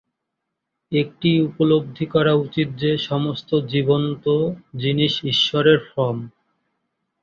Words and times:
একটি 0.91 1.29
উপলব্ধি 1.41 2.05
করা 2.05 2.33
উচিত 2.35 2.67
যে 2.75 2.91
সমস্ত 3.01 3.49
জীবন্ত 3.65 4.25
জিনিস 4.77 5.13
ঈশ্বরের 5.25 5.79
ফর্ম। 5.89 6.19